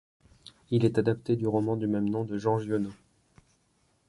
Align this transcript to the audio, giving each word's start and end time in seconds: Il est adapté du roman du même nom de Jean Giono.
Il 0.71 0.83
est 0.83 0.97
adapté 0.97 1.35
du 1.35 1.45
roman 1.45 1.75
du 1.77 1.85
même 1.85 2.09
nom 2.09 2.23
de 2.23 2.35
Jean 2.35 2.57
Giono. 2.57 2.89